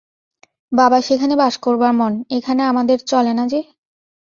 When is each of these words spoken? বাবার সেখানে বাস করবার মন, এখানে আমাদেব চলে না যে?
বাবার 0.71 1.01
সেখানে 1.01 1.33
বাস 1.35 1.55
করবার 1.57 1.93
মন, 1.93 2.13
এখানে 2.37 2.61
আমাদেব 2.63 2.99
চলে 3.11 3.31
না 3.33 3.43
যে? 3.47 3.59